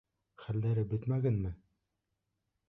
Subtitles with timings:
[0.45, 1.53] Хәлдәре бөтмәгәнме?